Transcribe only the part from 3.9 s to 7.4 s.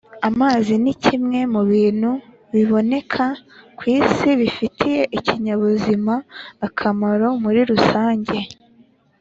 isi bifitiye ibinyabuzima akamaro